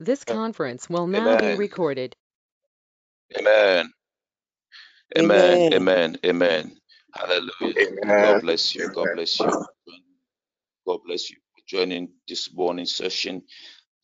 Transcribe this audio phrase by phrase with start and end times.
[0.00, 1.58] This conference will now be Amen.
[1.58, 2.16] recorded.
[3.38, 3.90] Amen.
[5.18, 5.66] Amen.
[5.72, 5.72] Amen.
[5.72, 6.16] Amen.
[6.24, 6.76] Amen.
[7.14, 7.74] Hallelujah.
[8.20, 8.88] God bless you.
[8.94, 9.46] God bless you.
[10.86, 13.42] God bless you for joining this morning session.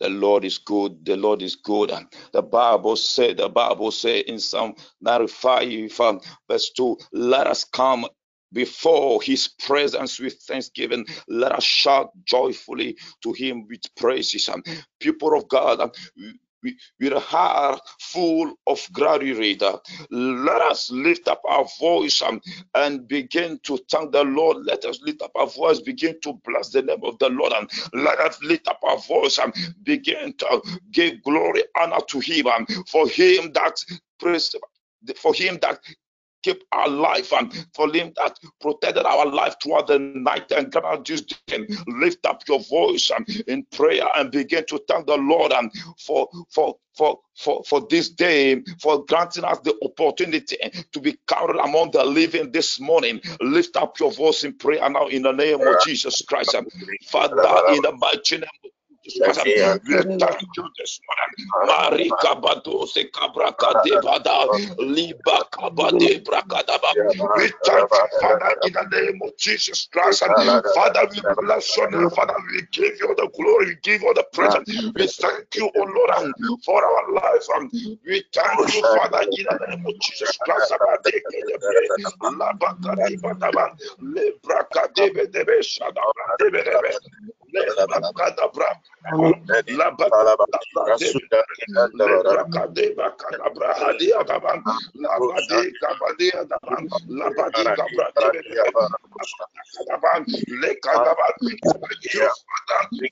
[0.01, 1.05] The Lord is good.
[1.05, 1.91] The Lord is good.
[1.91, 6.21] And the Bible said, the Bible said in Psalm 95, um,
[6.51, 8.07] verse 2, let us come
[8.55, 11.07] before his presence with thanksgiving.
[11.29, 14.49] Let us shout joyfully to him with praises.
[14.49, 14.65] And
[15.01, 15.91] people of God,
[17.01, 19.63] with a heart full of gratitude,
[20.11, 22.23] let us lift up our voice
[22.75, 24.65] and begin to thank the Lord.
[24.65, 27.71] Let us lift up our voice, begin to bless the name of the Lord, and
[27.93, 32.67] let us lift up our voice and begin to give glory, honor to Him, um,
[32.89, 33.85] for Him that
[34.19, 34.55] praise,
[35.17, 35.81] for Him that
[36.45, 41.05] keep our life and for him that protected our life throughout the night and God
[41.05, 45.53] just can lift up your voice and in prayer and begin to thank the Lord
[45.53, 50.57] and for for for for for this day for granting us the opportunity
[50.93, 53.21] to be counted among the living this morning.
[53.41, 56.55] Lift up your voice in prayer now in the name of Jesus Christ.
[56.55, 56.71] And
[57.07, 58.73] Father in the mighty name
[59.05, 59.13] we
[67.65, 70.23] thank you Father, in the name of Jesus Christ.
[70.75, 72.11] Father, we bless your name.
[72.11, 74.57] Father, we give you the glory, we give you the praise.
[74.95, 77.47] We thank you, O Lord, for our life.
[78.07, 80.73] We thank you, Father, in the name of Jesus Christ.
[82.25, 83.71] Labakadibadaba,
[84.03, 87.44] Lebrakadebedebe, Shadabradebedebe, Lebrakadabra,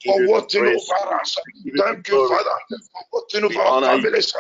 [0.05, 1.37] for watching over us.
[1.77, 2.51] Thank you, Father,
[2.93, 4.33] for watching over our families.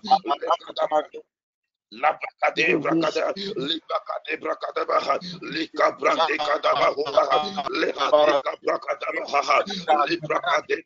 [0.00, 0.09] La
[2.00, 7.40] brakade brakada, libakade brakada baha, lika brande kada baha,
[7.70, 8.34] lebade
[8.64, 9.64] brakada baha,
[10.08, 10.76] librakade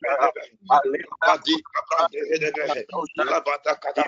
[0.85, 1.55] libadi
[1.89, 2.85] brande hedebe,
[3.17, 4.05] labada kada.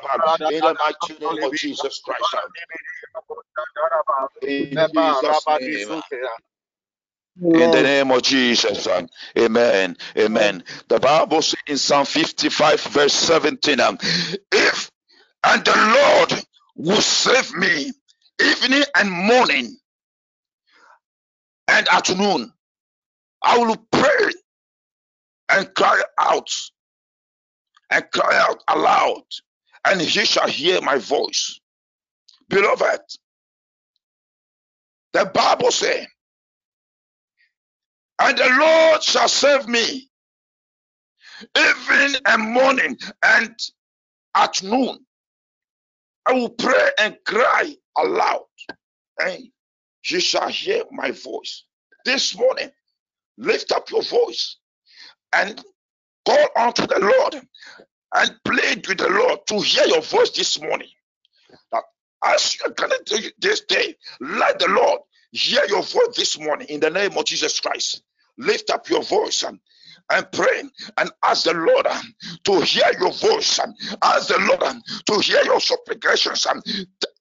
[0.50, 2.36] In the mighty name of Jesus Christ.
[4.42, 6.04] In Jesus' name.
[7.54, 8.88] In the name of Jesus.
[9.38, 9.98] Amen.
[10.18, 10.64] Amen.
[10.90, 13.98] The Bible says in Psalm 55, verse 17, um,
[14.52, 14.92] if
[15.46, 16.46] and the Lord
[16.76, 17.92] will save me
[18.42, 19.78] evening and morning
[21.68, 22.54] and afternoon.
[23.44, 24.32] I will pray
[25.50, 26.50] and cry out
[27.92, 29.24] and cry out aloud,
[29.86, 31.60] and he shall hear my voice.
[32.50, 33.02] Beloved,
[35.14, 36.08] the Bible says,
[38.22, 40.10] and the Lord shall save me
[41.58, 43.56] evening and morning and
[44.36, 45.07] at noon.
[46.28, 48.46] I will pray and cry aloud,
[49.20, 49.46] and
[50.10, 51.64] you shall hear my voice.
[52.06, 52.70] This morning,
[53.38, 54.58] lift up your voice
[55.34, 55.64] and
[56.26, 57.48] call unto the Lord
[58.16, 60.90] and plead with the Lord to hear your voice this morning.
[62.26, 65.02] As going to do this day, let the Lord
[65.32, 68.02] hear your voice this morning in the name of Jesus Christ.
[68.38, 69.60] Lift up your voice and
[70.12, 70.64] and pray
[70.98, 72.14] and ask the Lord um,
[72.46, 76.46] to hear your voice and um, ask the Lord um, to hear your supplications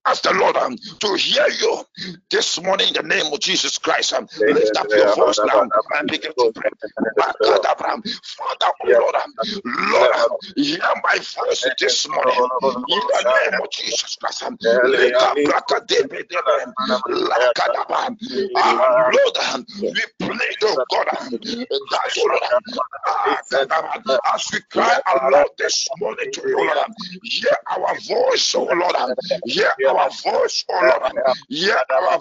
[0.06, 1.85] ask the Lord um, to hear you
[2.31, 4.12] this morning in the name of Jesus Christ.
[4.12, 5.62] Um, lift up your voice now
[5.99, 6.70] and begin to pray.
[8.37, 9.32] Father, oh Lord, um,
[9.64, 12.35] Lord, um, hear my voice this morning
[12.88, 14.43] in the name of Jesus Christ.
[14.43, 14.58] Um,
[18.56, 22.43] ah, Lord, um, we pray, oh God, um, that, oh Lord,
[23.06, 23.41] ah,
[24.35, 26.88] as we cry aloud this morning to you, Lord,
[27.23, 28.94] hear our voice, oh Lord,
[29.44, 31.37] hear our our voice, oh Lord.
[31.49, 32.19] Hear our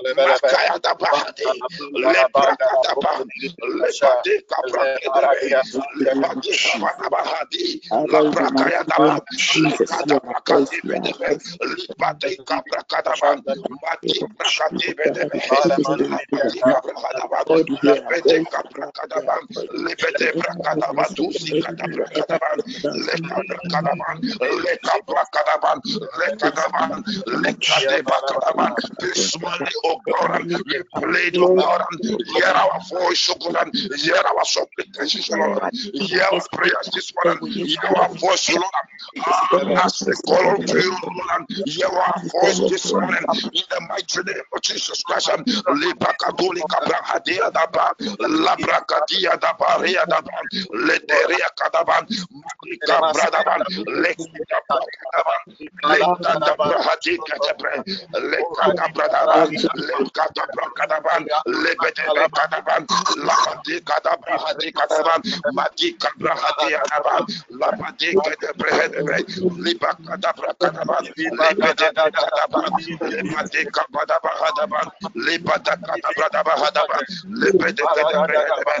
[0.00, 1.44] Makaya da bahadi,
[1.92, 5.60] lebraka da bahadi, lebade kabrake da
[6.00, 13.52] lebade kabada bahadi, labraka ya da bahadi, lekada brakadi bedebe, lebade kabraka da bahadi,
[13.84, 21.84] mati brakadi bedebe, lebade kabraka da bahadi, lebade kabraka da bahadi, lebade brakada bahadi, zikada
[21.92, 22.64] brakada bahadi,
[23.04, 24.28] lekabraka da bahadi,
[24.64, 27.12] lekabraka da bahadi, lekada bahadi,
[27.44, 31.84] lekade brakada bahadi, this morning, oh God, we played, oh God,
[32.26, 37.40] hear our voice, oh God, hear our supplications, oh Lord, hear our prayers this morning,
[37.64, 42.22] hear our voice, oh Lord, as we ah, call unto you, oh Lord, hear our
[42.32, 45.30] voice this morning, in the mighty name of Jesus Christ,
[45.68, 50.38] Libakaduli Kabrahadia Daba, Labrakadia Daba, Ria Daba,
[50.74, 55.42] Lederia Kadaban, Malika Bradaban, Lekida Bradaban,
[55.84, 57.82] Lekada Brahadi Katabre,
[58.14, 62.86] Lekada Bradaban, lekata brakadaban lebede bekadaban
[63.16, 65.20] labadi kadabra hadi kadaban
[65.54, 69.18] madi kabra hadi adaban labadi kadebre hedebe
[69.64, 71.04] liba kadabra kadaban
[71.38, 77.04] lebede bekadaban lebadi kabadaba hadaban libada kadabra daba hadaban
[77.40, 78.76] lebede kadebre hedebe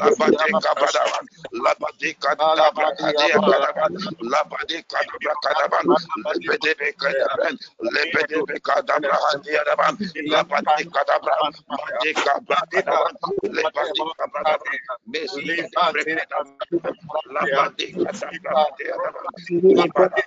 [0.00, 1.24] labadi kabadaban
[1.64, 5.86] labadi kadabra hadi kadaban labadi kadabra kadaban
[6.24, 7.54] lebede bekadaban
[7.94, 9.94] lebede bekadabra hadi adaban
[10.34, 11.34] labadi kadabra
[11.70, 13.14] madi kabra kadaban
[13.56, 14.52] lebadi kabra
[15.10, 15.42] mesi
[15.74, 18.44] labadi kadabra hadi adaban
[19.78, 20.24] labadi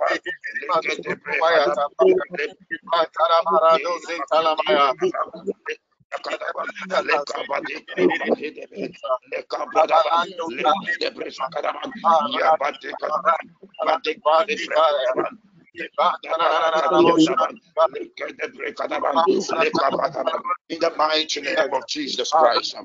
[20.69, 22.75] in the mighty name of Jesus Christ.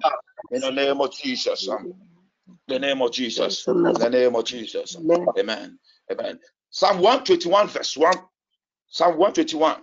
[0.51, 1.69] In the name of Jesus.
[2.69, 3.65] The name of Jesus.
[3.65, 4.97] The name of Jesus.
[5.39, 5.79] Amen.
[6.11, 6.39] Amen.
[6.71, 8.15] Psalm 121, verse 1.
[8.89, 9.77] Psalm 121,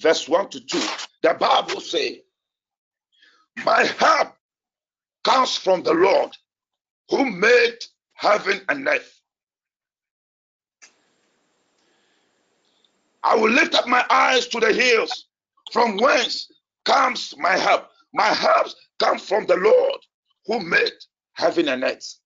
[0.00, 0.78] verse 1 to 2.
[1.22, 2.16] The Bible says,
[3.64, 4.34] My help
[5.24, 6.30] comes from the Lord
[7.10, 7.78] who made
[8.14, 9.17] heaven and earth.
[13.28, 15.26] I will lift up my eyes to the hills,
[15.70, 16.50] from whence
[16.86, 17.88] comes my help.
[18.14, 18.68] My help
[18.98, 20.00] comes from the Lord
[20.46, 20.92] who made
[21.34, 22.18] heaven and earth.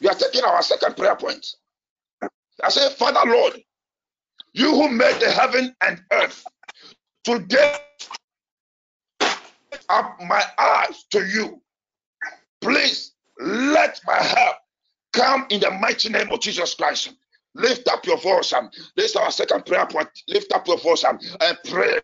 [0.00, 1.44] We are taking our second prayer point.
[2.62, 3.54] I say, Father Lord,
[4.52, 6.44] you who made the heaven and earth,
[7.24, 7.76] today
[9.20, 11.60] lift up my eyes to you.
[12.60, 14.56] Please let my help
[15.12, 17.10] come in the mighty name of Jesus Christ.
[17.56, 18.52] Lift up your voice.
[18.52, 20.08] Um, this is our second prayer point.
[20.28, 21.98] Lift up your voice um, and pray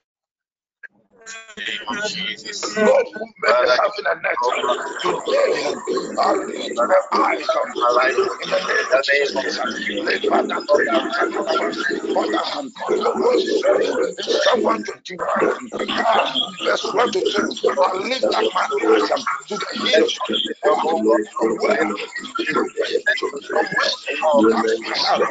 [2.76, 5.74] Lord, who made heaven and earth, um, today
[6.18, 9.58] I lift my eyes on the light in the name of Jesus.
[10.04, 12.72] Lift my hand for the hand.
[12.90, 17.28] Your word says in Psalm 121, ah, verse 1 to 2,
[17.82, 19.10] I lift up my eyes
[19.48, 20.18] to the hills
[20.62, 21.94] from where from where
[24.40, 25.28] comes my help.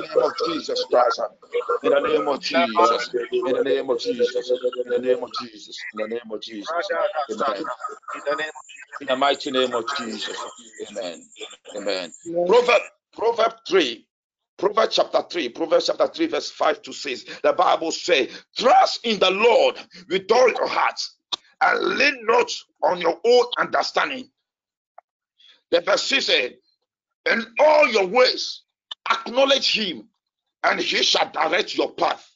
[0.00, 1.20] name of Jesus Christ.
[1.82, 3.10] In the name of Jesus.
[3.32, 4.50] In the name of Jesus.
[4.84, 5.86] In the name of Jesus.
[5.94, 6.90] In the name of Jesus.
[7.30, 7.64] Amen.
[9.00, 10.36] In the mighty name of Jesus.
[10.90, 11.22] Amen.
[11.76, 12.12] Amen.
[12.46, 12.82] Proverb,
[13.14, 14.06] Proverb 3,
[14.58, 17.24] Proverbs chapter 3, Proverbs chapter 3, verse 5 to 6.
[17.42, 19.76] The Bible says, Trust in the Lord
[20.08, 21.00] with all your heart
[21.62, 22.50] and lean not
[22.82, 24.30] on your own understanding.
[25.70, 26.54] The verse 6 said,
[27.30, 28.61] In all your ways,
[29.10, 30.08] acknowledge him,
[30.64, 32.28] and he shall direct your path.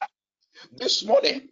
[0.73, 1.49] This morning,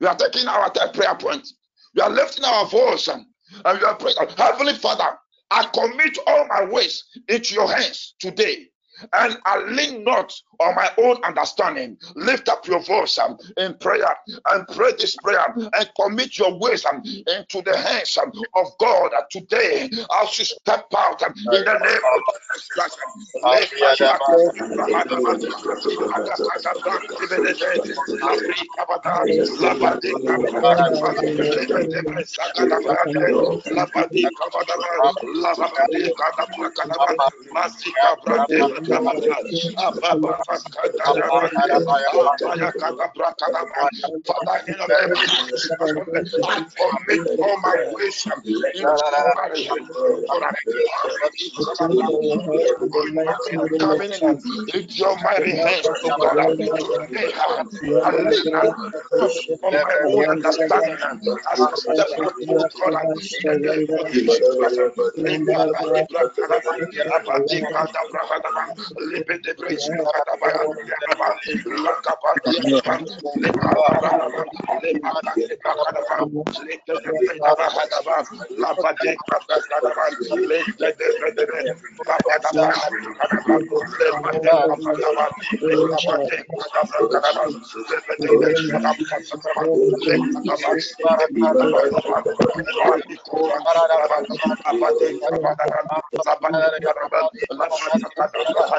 [0.00, 1.48] we are taking our prayer point.
[1.94, 3.26] We are lifting our voice and
[3.64, 4.16] we are praying.
[4.36, 5.18] Heavenly Father,
[5.50, 8.68] I commit all my ways into your hands today
[9.12, 11.98] and I lean not on my own understanding.
[12.14, 14.14] Lift up your voice um, in prayer
[14.52, 19.12] and pray this prayer and commit your ways um, into the hands um, of God
[19.16, 19.88] uh, today
[20.22, 22.22] as you step out um, in the name of
[22.54, 22.98] Jesus Christ.
[38.88, 39.00] Oh
[41.22, 41.50] God,
[67.50, 69.06] in the Jesus
[98.54, 98.65] Christ.
[98.66, 98.72] In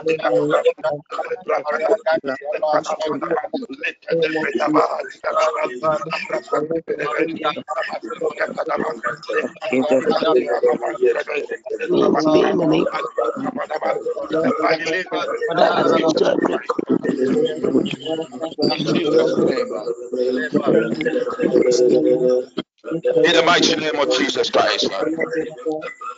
[23.33, 24.89] the mighty name of Jesus Christ.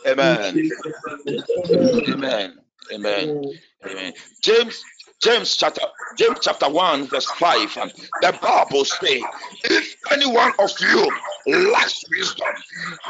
[0.06, 0.70] Amen.
[2.08, 2.58] Amen.
[2.92, 3.52] Amen.
[3.84, 4.12] Amen.
[4.42, 4.82] James
[5.22, 5.82] James chapter
[6.16, 7.92] James chapter 1 verse 5 and
[8.22, 9.22] the Bible say
[9.64, 11.10] if any one of you
[11.72, 12.48] lacks wisdom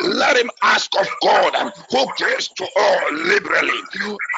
[0.02, 3.80] let him ask of God and who gives to all liberally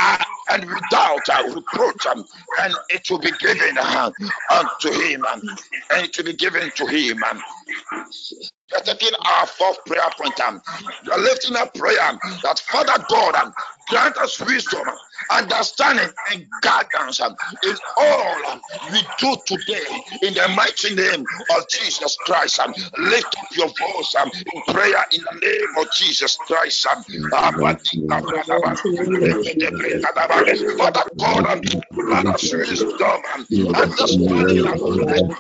[0.01, 2.25] uh, and without uh, reproach um,
[2.61, 4.11] and it will be given uh,
[4.51, 5.43] unto him and
[5.93, 7.62] it will be given to him we
[8.75, 10.39] are taking our fourth prayer point.
[10.41, 10.61] Um,
[11.05, 13.53] we are lifting up prayer that Father God um,
[13.89, 14.83] grant us wisdom,
[15.31, 18.61] understanding, and guidance um, in all um,
[18.91, 19.85] we do today.
[20.23, 21.25] In the mighty name
[21.57, 25.93] of Jesus Christ, um, lift up your voice um, in prayer in the name of
[25.93, 26.87] Jesus Christ.
[26.87, 27.05] Um,
[30.79, 31.63] Father God, um,
[31.93, 35.37] grant us wisdom, um, understanding, um, and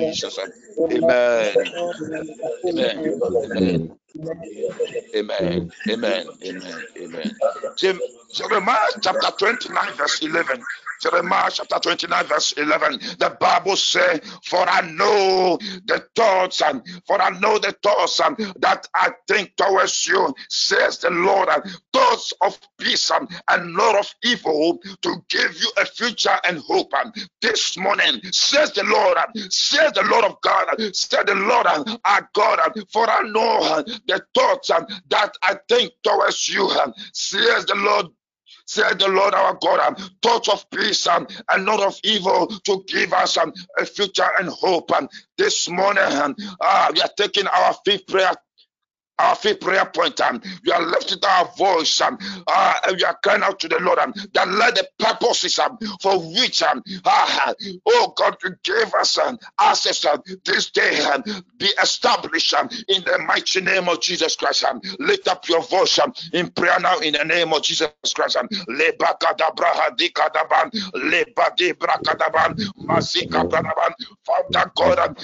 [0.00, 1.60] In the name of Jesus.
[2.68, 3.06] Amen.
[3.46, 3.46] Amen.
[3.46, 3.98] Amen.
[5.16, 5.72] Amen.
[5.90, 6.28] Amen.
[6.46, 6.86] Amen.
[6.98, 7.36] Amen.
[8.34, 10.62] Jeremiah chapter 29, verse 11.
[11.02, 13.00] Jeremiah chapter 29, verse 11.
[13.18, 18.36] The Bible says, For I know the thoughts and for I know the thoughts and
[18.60, 23.96] that I think towards you, says the Lord, and thoughts of peace and, and not
[23.96, 26.92] of evil to give you a future and hope.
[26.94, 29.18] And this morning, says the Lord,
[29.52, 31.66] says the Lord of God, says the Lord
[32.04, 32.60] our God,
[32.92, 38.06] for I know the thoughts and that I think towards you, and says the Lord
[38.68, 42.84] said the Lord our God, um, thoughts of peace um, and not of evil to
[42.88, 44.92] give us um, a future and hope.
[44.96, 48.32] And this morning, um, uh, we are taking our fifth prayer
[49.18, 53.18] our fifth prayer point, um, we are lifting our voice, um, uh, and we are
[53.22, 57.54] crying out to the Lord, um, that let the purposes um, for which, um, uh,
[57.86, 61.22] oh God, you gave us um, access um, this day um,
[61.58, 64.64] be established um, in the mighty name of Jesus Christ.
[64.64, 68.36] Um, lift up your voice um, in prayer now in the name of Jesus Christ.
[68.36, 68.48] Um,
[74.26, 75.16] Father God, um,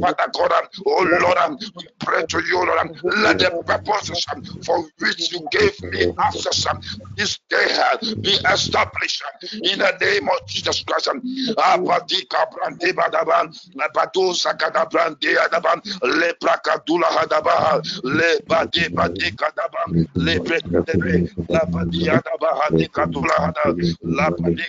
[0.00, 2.90] Father God, um, oh Lord, um, we pray to you, Lord, um,
[3.38, 4.26] the purposes
[4.64, 6.66] for which you gave me access
[7.16, 7.66] this day
[8.22, 11.08] be established in the name of Jesus Christ.
[16.02, 19.32] Le prakadula hadaban, le bade bade
[20.14, 20.38] le
[21.46, 21.62] la
[22.10, 24.66] adaban, hade kadula hada, la bade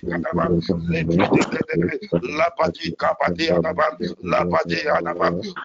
[0.88, 1.04] le
[2.38, 3.50] la badi kabade
[4.24, 4.84] la bade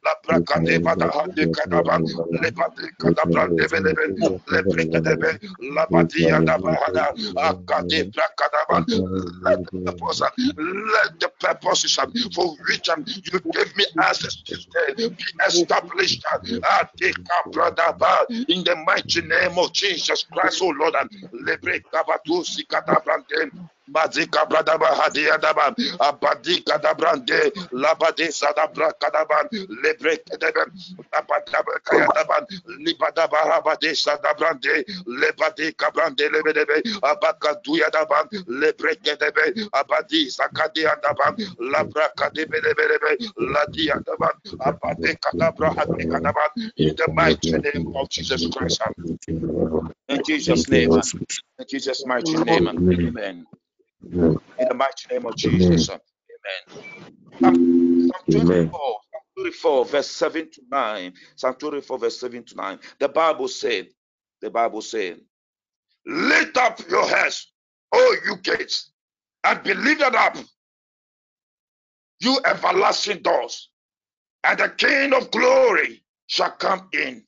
[0.05, 0.79] la prakade
[1.53, 2.05] kadaban,
[2.43, 4.12] le bade kadabran debe debe,
[4.49, 5.38] le brekadebe,
[5.75, 8.85] la badi adaban hada, akade prakadaban,
[9.44, 11.96] let the purpose,
[12.35, 12.88] for which
[13.33, 16.25] you gave me access today be established.
[18.49, 20.94] In the mighty name of Jesus Christ, oh Lord,
[21.46, 23.01] lebre kabatu sikata
[23.88, 29.49] Mazika bradaba hadia daba abadika dabrande labade sadabra kadaban
[29.83, 30.70] lebre kedeben
[31.12, 32.46] abadaba kayadaban
[32.79, 42.09] libadaba habade sadabrande lebade kabrande lebedebe abaka duya daban lebre kedebe abadi sakade adaban labra
[42.18, 43.18] kadebe lebedebe
[43.55, 48.83] ladi adaban abade kadabra hadi kadaban in the mighty name of Jesus Christ.
[50.09, 50.90] In Jesus name.
[51.59, 52.68] In Jesus mighty name.
[52.68, 53.46] Amen
[54.05, 54.37] Mm.
[54.59, 55.89] in the mighty name of Jesus.
[55.89, 56.63] Um, amen.
[57.99, 61.15] Psalm, 24, Psalm 24, verse 7 to 9.
[61.37, 62.79] Psalm 24, verse 7 to 9.
[63.01, 63.89] The Bible said,
[64.41, 65.21] the Bible said,
[66.07, 67.53] Lift up your heads,
[67.93, 68.93] O you gates,
[69.45, 70.37] and be lifted up,
[72.21, 73.71] you everlasting doors,
[74.45, 77.25] and the King of glory shall come in.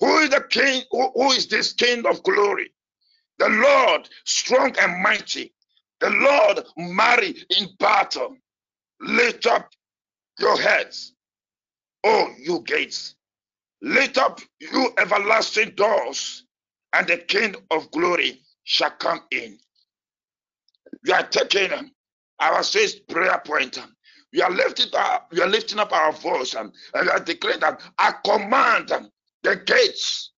[0.00, 0.82] Who is the King?
[0.90, 2.72] who, who is this King of glory?
[3.38, 5.54] The Lord strong and mighty.
[6.00, 8.36] The Lord mighty in battle.
[9.00, 9.70] Lift up
[10.38, 11.14] your heads,
[12.04, 13.16] O you gates.
[13.82, 16.44] Lift up you everlasting doors,
[16.94, 19.58] and the King of glory shall come in.
[21.04, 21.92] We are taking um,
[22.40, 23.78] our sixth prayer point.
[23.78, 23.94] Um,
[24.32, 27.20] we are lifting up, we are lifting up our voice um, and, and we are
[27.20, 28.92] declaring that I command
[29.42, 30.32] the gates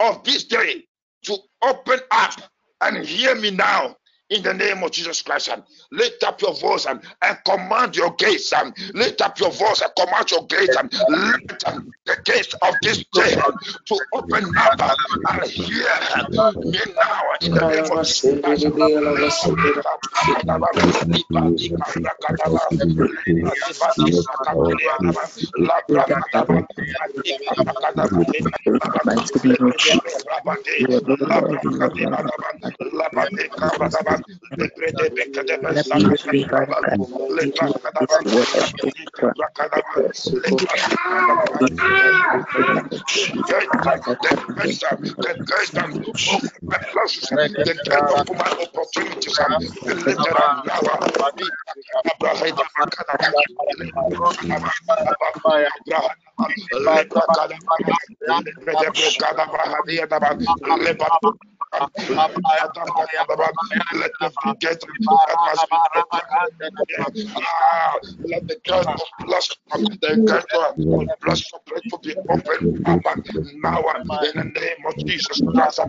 [0.00, 0.85] of this day
[1.26, 2.34] to open up
[2.82, 3.96] and hear me now
[4.30, 5.48] in the name of Jesus Christ.
[5.48, 5.62] And
[5.92, 8.52] lift up your voice and, and command your gates.
[8.52, 12.80] And lift up your voice and command your gates and let um, the gates of
[12.82, 13.36] this day
[13.86, 14.80] to open up
[15.28, 15.88] and hear
[16.70, 18.66] me now in the name of Jesus
[34.16, 34.24] In
[61.80, 61.92] let
[64.20, 64.82] the get
[68.24, 68.96] let the gate of
[69.76, 71.38] the gate of
[71.90, 72.60] to be open
[73.62, 73.80] now
[74.22, 75.80] in the name of Jesus Christ.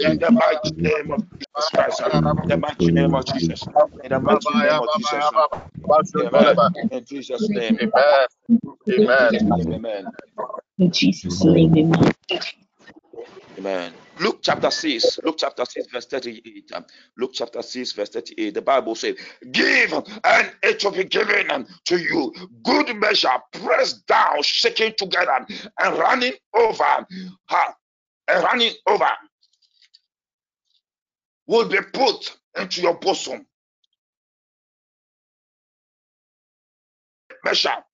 [0.00, 2.02] In the mighty name of Jesus Christ.
[2.44, 3.68] In the mighty name of Jesus.
[4.02, 5.32] In the mighty name of Jesus.
[6.18, 6.60] Amen.
[6.90, 7.76] In Jesus' name.
[7.78, 8.28] Amen.
[8.90, 10.12] Amen.
[10.78, 12.12] In Jesus' name, amen.
[13.58, 13.92] Amen.
[14.20, 16.72] Luke chapter 6, Luke chapter 6, verse 38.
[17.16, 18.54] Luke chapter 6, verse 38.
[18.54, 19.16] The Bible says,
[19.50, 22.34] Give and it will be given to you.
[22.62, 25.46] Good measure, pressed down, shaking together,
[25.80, 27.06] and running over,
[28.28, 29.10] and running over
[31.46, 33.46] will be put into your bosom.
[37.44, 37.84] Measure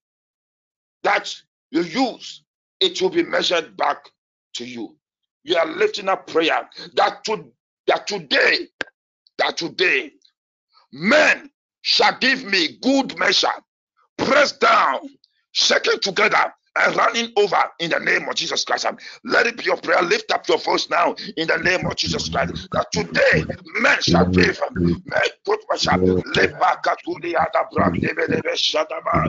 [1.03, 1.35] that
[1.71, 2.43] you use,
[2.81, 4.09] it will be measured back
[4.55, 4.97] to you.
[5.45, 7.45] You are lifting up prayer that, to,
[7.87, 8.69] that today,
[9.39, 10.13] that today,
[10.93, 11.51] men
[11.83, 13.49] shall give me good measure,
[14.19, 15.01] pressed down,
[15.53, 18.87] shaken together, and running over in the name of Jesus Christ.
[18.87, 20.03] Um, let it be your prayer.
[20.03, 22.69] Lift up your voice now in the name of Jesus Christ.
[22.73, 23.47] That today
[23.81, 24.67] men shall favor.
[25.07, 27.97] Men put my shall live back to the other brand.
[28.55, 29.29] Shadaba.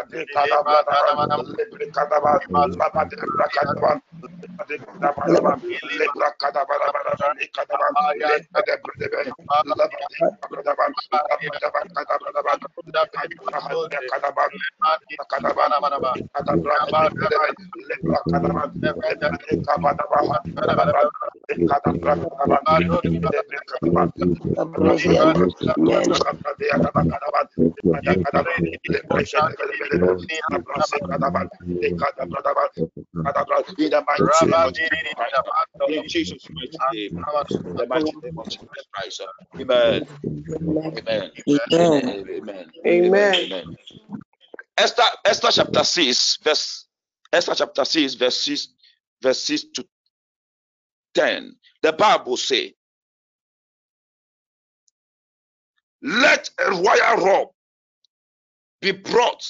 [0.00, 0.40] Lika
[36.08, 37.10] Jesus' name,
[37.76, 37.86] the
[38.24, 39.22] name of Jesus Christ.
[39.60, 40.06] Amen.
[41.08, 41.32] Amen.
[42.30, 42.72] Amen.
[42.86, 43.64] Amen.
[44.78, 46.86] Esther, Esther chapter 6, verse
[47.32, 48.68] Esther chapter 6, verse 6,
[49.22, 49.86] verse 6 to
[51.14, 51.56] 10.
[51.82, 52.74] The Bible say,
[56.02, 57.48] Let a royal robe
[58.80, 59.46] be brought,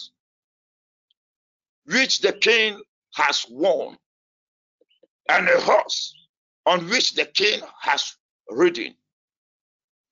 [1.87, 2.81] which the king
[3.14, 3.97] has worn,
[5.29, 6.14] and a horse
[6.66, 8.16] on which the king has
[8.51, 8.95] ridden,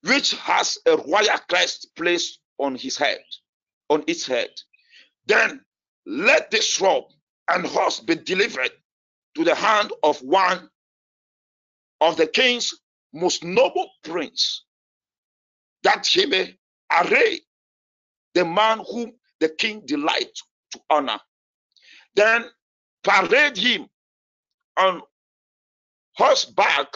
[0.03, 3.19] which has a royal crest placed on his head,
[3.89, 4.49] on its head.
[5.27, 5.61] Then
[6.05, 7.05] let this robe
[7.49, 8.71] and horse be delivered
[9.35, 10.69] to the hand of one
[12.01, 12.73] of the king's
[13.13, 14.65] most noble prince,
[15.83, 16.55] that he may
[16.91, 17.39] array
[18.33, 21.19] the man whom the king delights to honor.
[22.15, 22.45] Then
[23.03, 23.87] parade him
[24.77, 25.01] on
[26.15, 26.87] horseback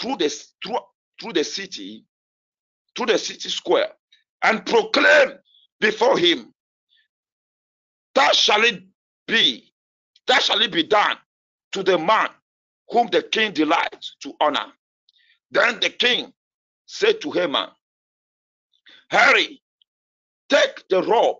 [0.00, 0.28] through the
[0.64, 0.78] through,
[1.20, 2.04] through the city,
[2.96, 3.92] through the city square,
[4.42, 5.32] and proclaim
[5.80, 6.54] before him,
[8.16, 8.82] That shall it
[9.28, 9.72] be,
[10.28, 11.18] that shall it be done
[11.72, 12.30] to the man
[12.90, 14.72] whom the king delights to honor.
[15.52, 16.32] Then the king
[16.86, 17.68] said to Haman,
[19.10, 19.62] Hurry,
[20.50, 21.38] take the robe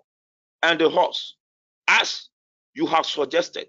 [0.62, 1.37] and the horse,
[1.88, 2.30] as
[2.81, 3.66] you have suggested,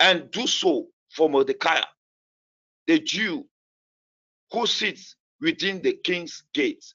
[0.00, 1.82] and do so for Mordecai,
[2.86, 3.46] the Jew
[4.50, 6.94] who sits within the king's gates.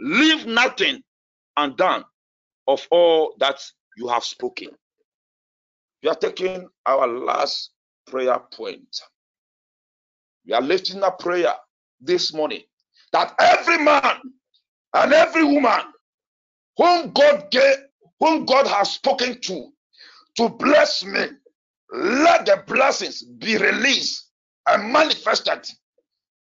[0.00, 1.02] Leave nothing
[1.56, 2.04] undone
[2.68, 3.60] of all that
[3.96, 4.68] you have spoken.
[6.02, 7.70] We are taking our last
[8.06, 9.00] prayer point.
[10.46, 11.54] We are lifting a prayer
[12.00, 12.62] this morning
[13.12, 14.16] that every man
[14.94, 15.80] and every woman
[16.76, 17.76] whom God gave,
[18.20, 19.72] whom God has spoken to,
[20.38, 21.26] to bless me,
[21.92, 24.30] let the blessings be released
[24.68, 25.68] and manifested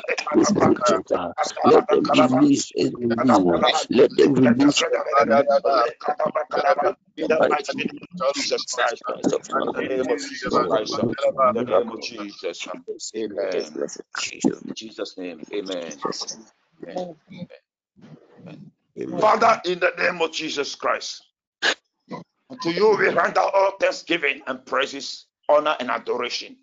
[1.65, 3.63] Let them release it in you.
[3.89, 4.83] Let them release
[7.17, 7.89] in the mighty name
[8.19, 9.03] of Jesus Christ.
[9.59, 10.99] In the name of Jesus Christ.
[11.39, 12.69] In the name of Jesus.
[13.15, 13.81] Amen.
[14.65, 15.43] In Jesus' name.
[15.53, 15.97] Amen.
[19.19, 21.23] Father, in the name of Jesus Christ,
[22.09, 26.57] to you we render all thanksgiving and praises, honor, and adoration.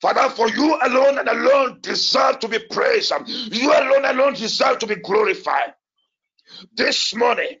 [0.00, 3.12] Father, for you alone and alone deserve to be praised.
[3.26, 5.74] You alone alone deserve to be glorified.
[6.74, 7.58] This morning,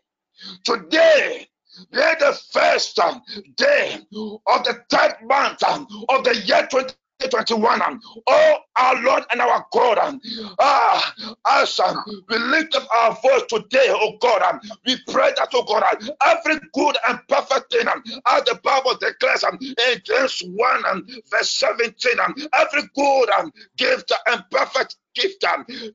[0.64, 1.46] today,
[1.92, 3.22] being the first um,
[3.56, 3.98] day
[4.46, 6.94] of the third month um, of the year 20.
[7.28, 8.00] 21.
[8.26, 10.20] Oh, our Lord and our God,
[10.58, 15.48] ah, us, um, we lift up our voice today, oh God, um, we pray that,
[15.52, 15.84] oh God,
[16.24, 21.22] every good and perfect thing, um, as the Bible declares um, in James 1 and
[21.30, 25.44] verse 17, um, every good um, gift and perfect gift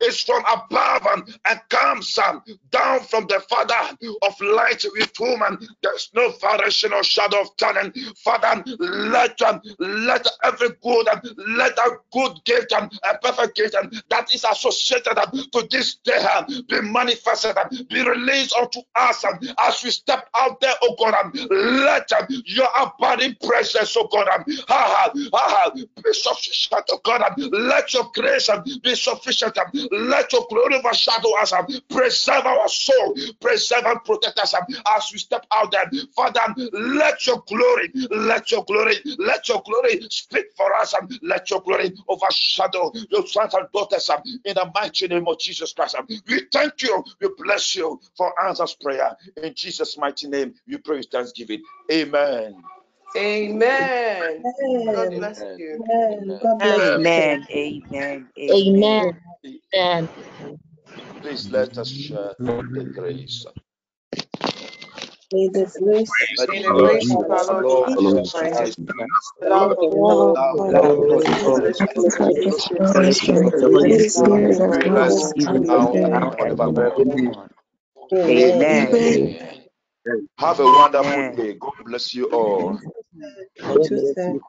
[0.02, 1.08] is from above
[1.46, 2.18] and comes
[2.72, 5.42] down from the Father of light with whom
[5.82, 7.92] there's no variation or shadow of turning.
[8.24, 9.40] Father, let
[9.80, 11.08] let every good
[11.58, 13.76] let that good gift and perfect gift
[14.10, 15.16] that is associated
[15.52, 19.24] to this day um, be manifested um, be released unto us
[19.60, 21.16] as we step out there, oh God.
[21.50, 22.12] Let
[22.46, 27.34] your abiding presence, oh God, ha, ha, ha, be sufficient, oh God.
[27.38, 28.50] Let your grace
[28.84, 29.58] be sufficient.
[29.92, 31.54] Let your glory overshadow us.
[31.90, 35.90] Preserve our soul, preserve and protect us as we step out there.
[36.16, 36.42] Father,
[36.74, 40.94] let your glory, let your glory, let your glory speak for us.
[41.22, 44.10] Let your glory overshadow your sons and daughters
[44.46, 45.96] in the mighty name of Jesus Christ.
[46.28, 49.16] We thank you, we bless you for answers prayer.
[49.42, 51.62] In Jesus' mighty name, we pray with thanksgiving.
[51.92, 52.56] Amen.
[53.16, 54.48] Amen.
[54.94, 55.84] God bless you.
[56.20, 56.40] Amen.
[56.44, 57.08] God bless you.
[57.18, 57.48] Amen.
[57.52, 58.30] Amen.
[58.40, 59.14] Amen.
[59.76, 60.10] Amen.
[61.22, 63.46] Please let us share the grace.
[65.32, 68.80] May the grace May the grace of our Lord Jesus Christ,
[69.42, 70.38] the love of God,
[70.76, 70.96] of
[71.44, 71.78] Holy Spirit,
[72.80, 76.94] Holy Spirit be with us now now and and forevermore.
[76.96, 77.50] forevermore.
[78.30, 79.57] Amen.
[80.08, 80.30] Amen.
[80.40, 81.36] Have a wonderful Amen.
[81.36, 81.56] day.
[81.56, 82.80] God bless you all.
[83.66, 84.40] You too, sir.